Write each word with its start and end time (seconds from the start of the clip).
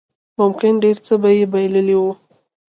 ممکن 0.39 0.73
ډېر 0.83 0.97
څه 1.05 1.13
به 1.21 1.29
يې 1.37 1.45
بايللي 1.51 1.95
وو. 2.01 2.11